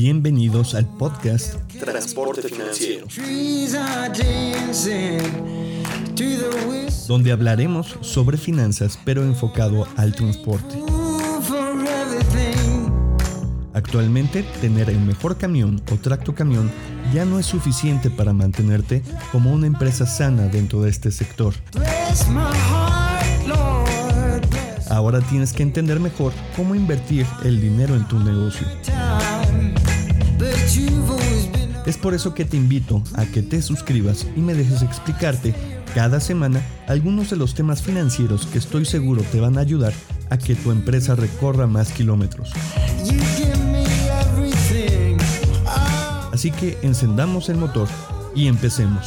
[0.00, 3.08] Bienvenidos al podcast Transporte Financiero.
[7.08, 10.80] Donde hablaremos sobre finanzas pero enfocado al transporte.
[13.74, 16.70] Actualmente, tener el mejor camión o tracto camión
[17.12, 21.54] ya no es suficiente para mantenerte como una empresa sana dentro de este sector.
[24.90, 28.64] Ahora tienes que entender mejor cómo invertir el dinero en tu negocio.
[31.86, 35.54] Es por eso que te invito a que te suscribas y me dejes explicarte
[35.94, 39.94] cada semana algunos de los temas financieros que estoy seguro te van a ayudar
[40.28, 42.52] a que tu empresa recorra más kilómetros.
[46.32, 47.88] Así que encendamos el motor
[48.34, 49.06] y empecemos.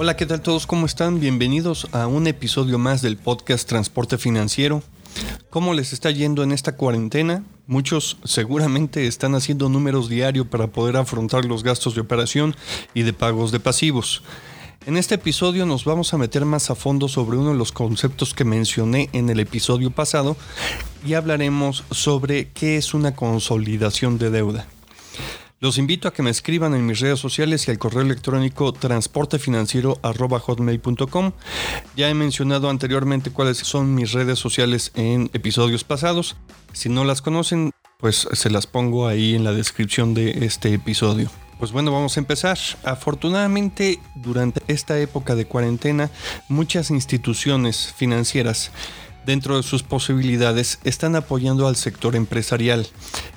[0.00, 0.68] Hola, ¿qué tal todos?
[0.68, 1.18] ¿Cómo están?
[1.18, 4.80] Bienvenidos a un episodio más del podcast Transporte Financiero.
[5.50, 7.42] ¿Cómo les está yendo en esta cuarentena?
[7.66, 12.54] Muchos seguramente están haciendo números diarios para poder afrontar los gastos de operación
[12.94, 14.22] y de pagos de pasivos.
[14.86, 18.34] En este episodio nos vamos a meter más a fondo sobre uno de los conceptos
[18.34, 20.36] que mencioné en el episodio pasado
[21.04, 24.68] y hablaremos sobre qué es una consolidación de deuda.
[25.60, 31.32] Los invito a que me escriban en mis redes sociales y al correo electrónico transportefinanciero.hotmail.com.
[31.96, 36.36] Ya he mencionado anteriormente cuáles son mis redes sociales en episodios pasados.
[36.72, 41.28] Si no las conocen, pues se las pongo ahí en la descripción de este episodio.
[41.58, 42.56] Pues bueno, vamos a empezar.
[42.84, 46.08] Afortunadamente, durante esta época de cuarentena,
[46.48, 48.70] muchas instituciones financieras
[49.28, 52.86] dentro de sus posibilidades, están apoyando al sector empresarial.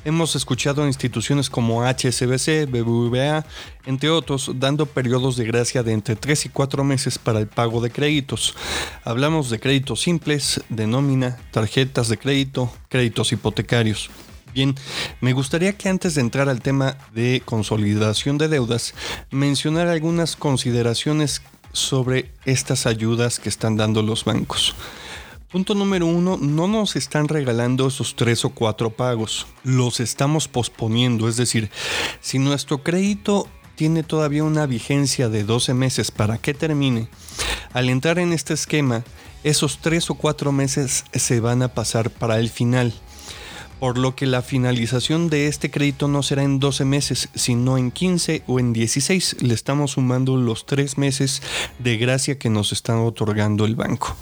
[0.06, 3.46] Hemos escuchado a instituciones como HSBC, BBVA,
[3.86, 7.82] entre otros, dando periodos de gracia de entre 3 y 4 meses para el pago
[7.82, 8.56] de créditos.
[9.04, 14.10] Hablamos de créditos simples, de nómina, tarjetas de crédito, créditos hipotecarios.
[14.54, 14.76] Bien,
[15.20, 18.94] me gustaría que antes de entrar al tema de consolidación de deudas,
[19.30, 21.42] mencionar algunas consideraciones
[21.74, 24.74] sobre estas ayudas que están dando los bancos.
[25.52, 31.28] Punto número uno, no nos están regalando esos tres o cuatro pagos, los estamos posponiendo,
[31.28, 31.70] es decir,
[32.22, 37.10] si nuestro crédito tiene todavía una vigencia de 12 meses para que termine,
[37.74, 39.04] al entrar en este esquema,
[39.44, 42.94] esos tres o cuatro meses se van a pasar para el final
[43.82, 47.90] por lo que la finalización de este crédito no será en 12 meses, sino en
[47.90, 49.38] 15 o en 16.
[49.42, 51.42] Le estamos sumando los 3 meses
[51.80, 54.16] de gracia que nos están otorgando el banco.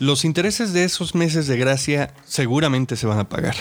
[0.00, 3.54] Los intereses de esos meses de gracia seguramente se van a pagar.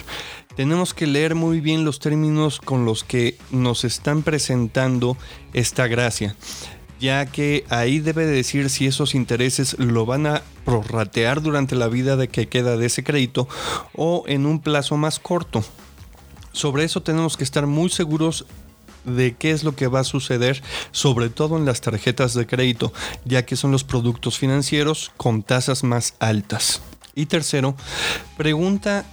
[0.56, 5.18] Tenemos que leer muy bien los términos con los que nos están presentando
[5.54, 6.38] esta gracia
[7.00, 12.18] ya que ahí debe decir si esos intereses lo van a prorratear durante la vida
[12.18, 13.48] de que queda de ese crédito
[13.96, 15.64] o en un plazo más corto.
[16.52, 18.46] Sobre eso tenemos que estar muy seguros
[19.10, 20.62] de qué es lo que va a suceder,
[20.92, 22.94] sobre todo en las tarjetas de crédito,
[23.26, 26.82] ya que son los productos financieros con tasas más altas.
[27.16, 27.76] Y tercero,
[28.38, 29.06] pregunta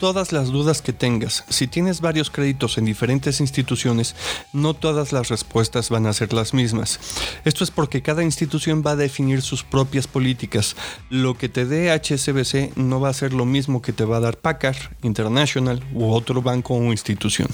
[0.00, 1.44] todas las dudas que tengas.
[1.50, 4.16] Si tienes varios créditos en diferentes instituciones,
[4.52, 6.98] no todas las respuestas van a ser las mismas.
[7.44, 10.74] Esto es porque cada institución va a definir sus propias políticas.
[11.10, 14.20] Lo que te dé HSBC no va a ser lo mismo que te va a
[14.20, 17.48] dar Packard, International u otro banco o institución.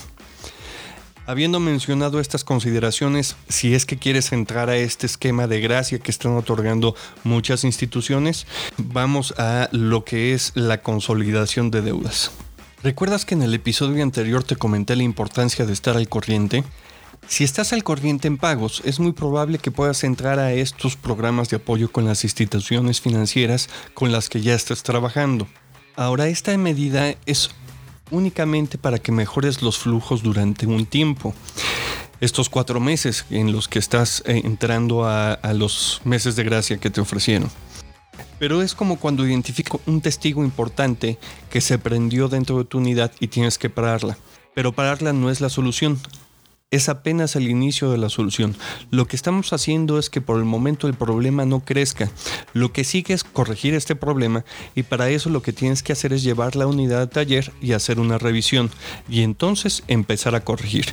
[1.28, 6.12] Habiendo mencionado estas consideraciones, si es que quieres entrar a este esquema de gracia que
[6.12, 6.94] están otorgando
[7.24, 12.30] muchas instituciones, vamos a lo que es la consolidación de deudas.
[12.84, 16.62] ¿Recuerdas que en el episodio anterior te comenté la importancia de estar al corriente?
[17.26, 21.48] Si estás al corriente en pagos, es muy probable que puedas entrar a estos programas
[21.48, 25.48] de apoyo con las instituciones financieras con las que ya estás trabajando.
[25.96, 27.50] Ahora, esta medida es
[28.10, 31.34] únicamente para que mejores los flujos durante un tiempo.
[32.20, 36.78] Estos cuatro meses en los que estás eh, entrando a, a los meses de gracia
[36.78, 37.50] que te ofrecieron.
[38.38, 41.18] Pero es como cuando identifico un testigo importante
[41.50, 44.16] que se prendió dentro de tu unidad y tienes que pararla.
[44.54, 45.98] Pero pararla no es la solución.
[46.72, 48.56] Es apenas el inicio de la solución.
[48.90, 52.10] Lo que estamos haciendo es que por el momento el problema no crezca.
[52.54, 56.12] Lo que sigue es corregir este problema y para eso lo que tienes que hacer
[56.12, 58.68] es llevar la unidad a taller y hacer una revisión
[59.08, 60.86] y entonces empezar a corregir.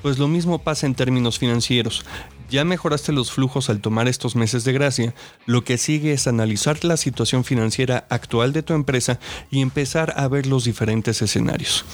[0.00, 2.04] Pues lo mismo pasa en términos financieros.
[2.48, 5.14] Ya mejoraste los flujos al tomar estos meses de gracia,
[5.46, 9.18] lo que sigue es analizar la situación financiera actual de tu empresa
[9.50, 11.84] y empezar a ver los diferentes escenarios.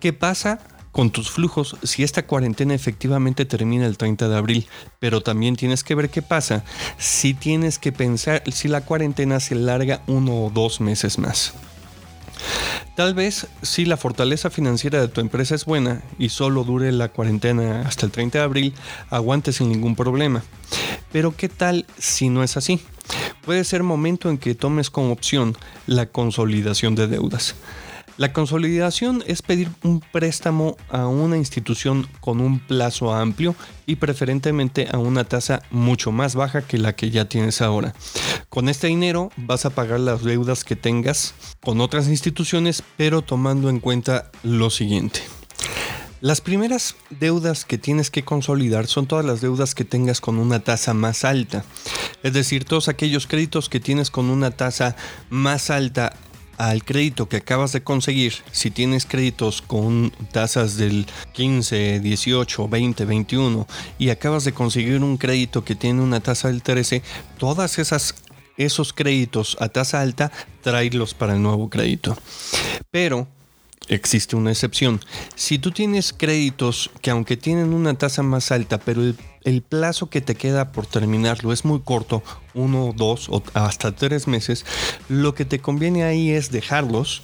[0.00, 0.60] ¿Qué pasa
[0.92, 4.66] con tus flujos si esta cuarentena efectivamente termina el 30 de abril,
[5.00, 6.64] pero también tienes que ver qué pasa
[6.98, 11.54] si tienes que pensar si la cuarentena se larga uno o dos meses más.
[12.94, 17.08] Tal vez si la fortaleza financiera de tu empresa es buena y solo dure la
[17.08, 18.74] cuarentena hasta el 30 de abril,
[19.08, 20.42] aguante sin ningún problema.
[21.10, 22.80] Pero ¿qué tal si no es así?
[23.44, 25.56] Puede ser momento en que tomes como opción
[25.86, 27.54] la consolidación de deudas.
[28.18, 33.54] La consolidación es pedir un préstamo a una institución con un plazo amplio
[33.86, 37.94] y preferentemente a una tasa mucho más baja que la que ya tienes ahora.
[38.50, 43.70] Con este dinero vas a pagar las deudas que tengas con otras instituciones, pero tomando
[43.70, 45.22] en cuenta lo siguiente.
[46.20, 50.60] Las primeras deudas que tienes que consolidar son todas las deudas que tengas con una
[50.60, 51.64] tasa más alta.
[52.22, 54.94] Es decir, todos aquellos créditos que tienes con una tasa
[55.30, 56.12] más alta
[56.58, 63.04] al crédito que acabas de conseguir, si tienes créditos con tasas del 15, 18, 20,
[63.04, 63.66] 21
[63.98, 67.02] y acabas de conseguir un crédito que tiene una tasa del 13,
[67.38, 68.14] todas esas
[68.56, 70.30] esos créditos a tasa alta,
[70.62, 72.16] tráelos para el nuevo crédito.
[72.90, 73.26] Pero
[73.94, 75.00] existe una excepción.
[75.34, 79.02] Si tú tienes créditos que aunque tienen una tasa más alta, pero
[79.44, 82.22] el plazo que te queda por terminarlo es muy corto,
[82.54, 84.64] uno, dos o hasta tres meses,
[85.08, 87.22] lo que te conviene ahí es dejarlos,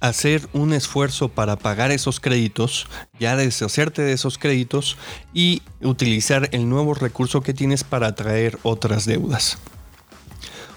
[0.00, 2.86] hacer un esfuerzo para pagar esos créditos,
[3.18, 4.96] ya deshacerte de esos créditos
[5.34, 9.58] y utilizar el nuevo recurso que tienes para traer otras deudas.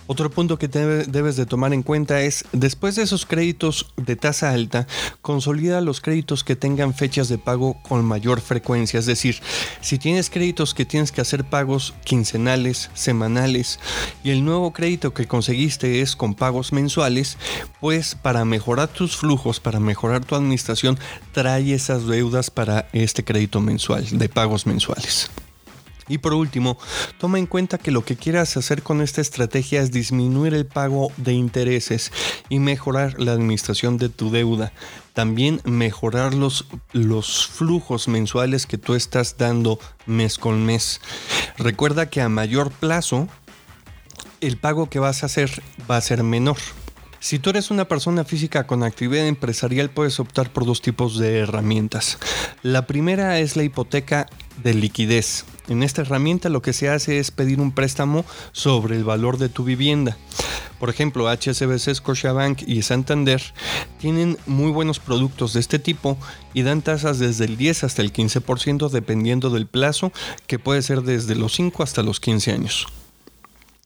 [0.07, 4.51] Otro punto que debes de tomar en cuenta es, después de esos créditos de tasa
[4.51, 4.87] alta,
[5.21, 8.99] consolida los créditos que tengan fechas de pago con mayor frecuencia.
[8.99, 9.39] Es decir,
[9.79, 13.79] si tienes créditos que tienes que hacer pagos quincenales, semanales,
[14.23, 17.37] y el nuevo crédito que conseguiste es con pagos mensuales,
[17.79, 20.99] pues para mejorar tus flujos, para mejorar tu administración,
[21.31, 25.29] trae esas deudas para este crédito mensual, de pagos mensuales.
[26.11, 26.77] Y por último,
[27.19, 31.09] toma en cuenta que lo que quieras hacer con esta estrategia es disminuir el pago
[31.15, 32.11] de intereses
[32.49, 34.73] y mejorar la administración de tu deuda.
[35.13, 40.99] También mejorar los, los flujos mensuales que tú estás dando mes con mes.
[41.57, 43.29] Recuerda que a mayor plazo,
[44.41, 46.57] el pago que vas a hacer va a ser menor.
[47.21, 51.37] Si tú eres una persona física con actividad empresarial, puedes optar por dos tipos de
[51.37, 52.17] herramientas.
[52.63, 54.25] La primera es la hipoteca
[54.63, 55.45] de liquidez.
[55.71, 59.47] En esta herramienta lo que se hace es pedir un préstamo sobre el valor de
[59.47, 60.17] tu vivienda.
[60.81, 63.41] Por ejemplo, HSBC, Scotiabank y Santander
[63.97, 66.17] tienen muy buenos productos de este tipo
[66.53, 70.11] y dan tasas desde el 10 hasta el 15% dependiendo del plazo,
[70.45, 72.87] que puede ser desde los 5 hasta los 15 años.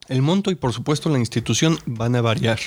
[0.07, 2.57] El monto y por supuesto la institución van a variar.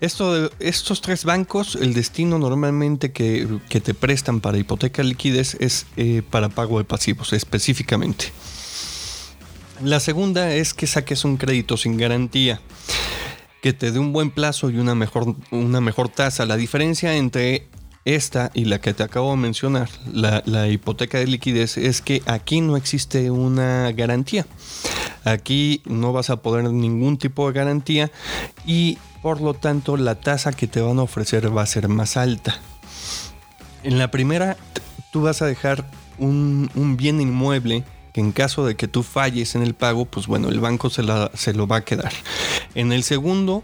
[0.00, 6.22] Esto estos tres bancos, el destino normalmente que, te prestan para hipoteca liquidez es eh,
[6.28, 8.32] para pago de pasivos específicamente.
[9.82, 12.60] La segunda es que saques un crédito sin garantía,
[13.60, 16.46] que te dé un buen plazo y una mejor, una mejor tasa.
[16.46, 17.66] La diferencia entre
[18.04, 22.22] esta y la que te acabo de mencionar, la, la hipoteca de liquidez, es que
[22.26, 24.46] aquí no existe una garantía.
[25.24, 28.10] Aquí no vas a poner ningún tipo de garantía
[28.64, 32.16] y por lo tanto la tasa que te van a ofrecer va a ser más
[32.16, 32.58] alta.
[33.82, 34.56] En la primera,
[35.12, 35.84] tú vas a dejar
[36.18, 40.48] un, bien inmueble que en caso de que tú falles en el pago, pues bueno,
[40.48, 41.02] el banco se,
[41.34, 42.12] se lo va a quedar.
[42.74, 43.62] En el segundo,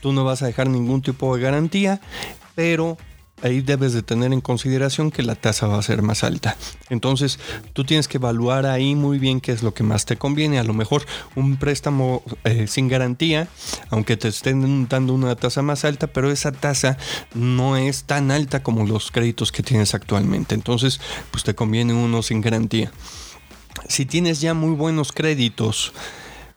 [0.00, 2.00] tú no vas a dejar ningún tipo de garantía,
[2.54, 2.96] pero
[3.42, 6.56] ahí debes de tener en consideración que la tasa va a ser más alta.
[6.90, 7.38] Entonces,
[7.72, 10.58] tú tienes que evaluar ahí muy bien qué es lo que más te conviene.
[10.58, 13.48] A lo mejor un préstamo eh, sin garantía,
[13.90, 16.96] aunque te estén dando una tasa más alta, pero esa tasa
[17.34, 20.54] no es tan alta como los créditos que tienes actualmente.
[20.54, 22.92] Entonces, pues te conviene uno sin garantía.
[23.88, 25.92] Si tienes ya muy buenos créditos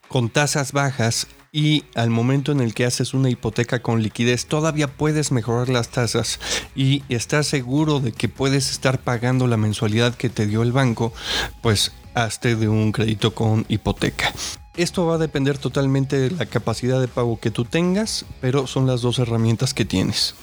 [0.07, 4.89] con tasas bajas, y al momento en el que haces una hipoteca con liquidez todavía
[4.89, 6.37] puedes mejorar las tasas
[6.75, 11.13] y estás seguro de que puedes estar pagando la mensualidad que te dio el banco,
[11.61, 14.33] pues hazte de un crédito con hipoteca.
[14.75, 18.85] Esto va a depender totalmente de la capacidad de pago que tú tengas, pero son
[18.85, 20.35] las dos herramientas que tienes.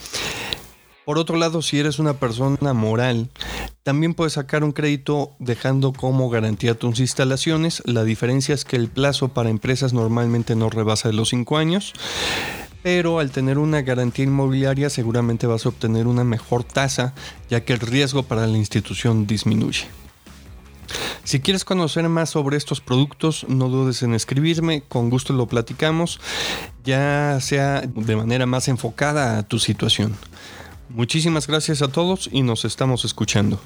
[1.04, 3.28] Por otro lado, si eres una persona moral,
[3.82, 7.82] también puedes sacar un crédito dejando como garantía tus instalaciones.
[7.84, 11.92] La diferencia es que el plazo para empresas normalmente no rebasa de los 5 años.
[12.82, 17.14] Pero al tener una garantía inmobiliaria seguramente vas a obtener una mejor tasa
[17.48, 19.86] ya que el riesgo para la institución disminuye.
[21.24, 26.20] Si quieres conocer más sobre estos productos, no dudes en escribirme, con gusto lo platicamos,
[26.84, 30.16] ya sea de manera más enfocada a tu situación.
[30.94, 33.58] Muchísimas gracias a todos y nos estamos escuchando.